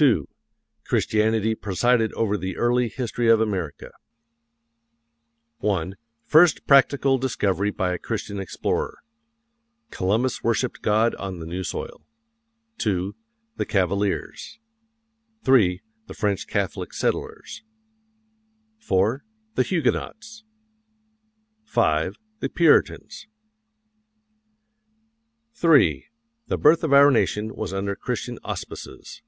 II. 0.00 0.22
CHRISTIANITY 0.84 1.54
PRESIDED 1.56 2.14
OVER 2.14 2.38
THE 2.38 2.56
EARLY 2.56 2.88
HISTORY 2.88 3.28
OF 3.28 3.42
AMERICA. 3.42 3.90
1. 5.58 5.96
First 6.24 6.66
practical 6.66 7.18
discovery 7.18 7.70
by 7.70 7.92
a 7.92 7.98
Christian 7.98 8.40
explorer. 8.40 9.00
Columbus 9.90 10.42
worshiped 10.42 10.80
God 10.80 11.14
on 11.16 11.40
the 11.40 11.46
new 11.46 11.62
soil. 11.62 12.06
2. 12.78 13.14
The 13.58 13.66
Cavaliers. 13.66 14.58
3. 15.44 15.82
The 16.06 16.14
French 16.14 16.46
Catholic 16.46 16.94
settlers. 16.94 17.62
4. 18.78 19.22
The 19.56 19.62
Huguenots. 19.62 20.42
5. 21.66 22.16
The 22.40 22.48
Puritans. 22.48 23.26
III. 25.62 26.06
THE 26.46 26.56
BIRTH 26.58 26.82
OF 26.82 26.94
OUR 26.94 27.10
NATION 27.10 27.54
WAS 27.54 27.74
UNDER 27.74 27.94
CHRISTIAN 27.94 28.38
AUSPICES. 28.42 29.20